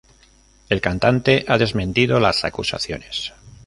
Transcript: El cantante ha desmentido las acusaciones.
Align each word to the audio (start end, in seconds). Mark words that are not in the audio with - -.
El 0.69 0.81
cantante 0.81 1.45
ha 1.47 1.59
desmentido 1.59 2.19
las 2.19 2.43
acusaciones. 2.43 3.33